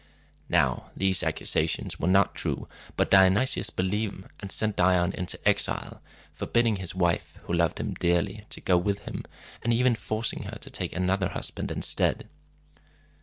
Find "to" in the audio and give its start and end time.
8.49-8.61, 10.61-10.71